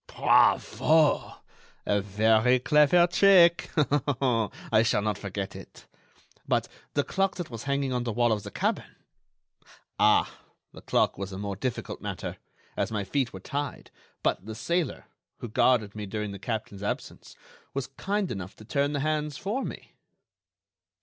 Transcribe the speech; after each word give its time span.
"Bravo! 0.07 1.35
a 1.85 2.01
very 2.01 2.57
clever 2.57 3.05
trick. 3.05 3.69
I 3.77 4.81
shall 4.83 5.03
not 5.03 5.19
forget 5.19 5.55
it. 5.55 5.85
But 6.47 6.67
the 6.95 7.03
clock 7.03 7.35
that 7.35 7.51
was 7.51 7.65
hanging 7.65 7.93
on 7.93 8.03
the 8.03 8.11
wall 8.11 8.31
of 8.31 8.41
the 8.41 8.49
cabin?" 8.49 8.95
"Ah! 9.99 10.39
the 10.73 10.81
clock 10.81 11.19
was 11.19 11.31
a 11.31 11.37
more 11.37 11.55
difficult 11.55 12.01
matter, 12.01 12.37
as 12.75 12.91
my 12.91 13.03
feet 13.03 13.31
were 13.31 13.39
tied, 13.39 13.91
but 14.23 14.43
the 14.47 14.55
sailor, 14.55 15.05
who 15.37 15.47
guarded 15.47 15.93
me 15.93 16.07
during 16.07 16.31
the 16.31 16.39
captain's 16.39 16.81
absence, 16.81 17.35
was 17.75 17.85
kind 17.85 18.31
enough 18.31 18.55
to 18.55 18.65
turn 18.65 18.93
the 18.93 19.01
hands 19.01 19.37
for 19.37 19.63
me." 19.63 19.91